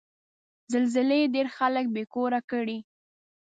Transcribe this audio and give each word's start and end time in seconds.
زلزلې 0.73 1.21
ډېر 1.33 1.47
خلک 1.57 1.85
بې 1.93 2.03
کوره 2.13 2.39
کړي. 2.51 2.77